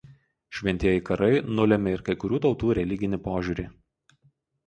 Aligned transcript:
Šventieji 0.59 1.01
karai 1.09 1.35
nulėmė 1.59 1.93
ir 1.97 2.01
kai 2.07 2.15
kurių 2.23 2.41
tautų 2.45 2.73
religinį 2.79 3.19
požiūrį. 3.27 3.67